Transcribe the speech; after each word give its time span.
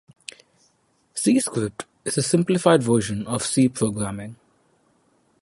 C-Script 1.13 1.85
is 2.05 2.17
a 2.17 2.23
simplified 2.23 2.81
version 2.81 3.27
of 3.27 3.43
C 3.45 3.69
programming. 3.69 4.35